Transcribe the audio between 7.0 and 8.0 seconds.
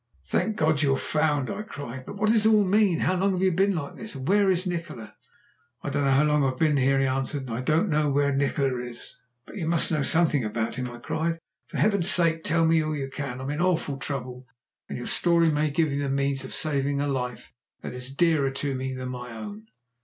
answered, "and I don't